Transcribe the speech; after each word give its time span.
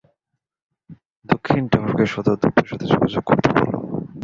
দক্ষিণ 1.25 1.63
টাওয়ারকে 1.71 2.05
সদর 2.13 2.35
দপ্তরের 2.35 2.69
সাথে 2.71 2.85
যোগাযোগ 2.91 3.23
করতে 3.25 3.49
বল! 3.51 3.69